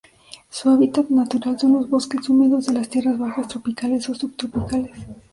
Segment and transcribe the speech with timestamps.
[0.49, 4.91] Su hábitat natural son los bosques húmedos de las tierras bajas tropicales o subtropicales.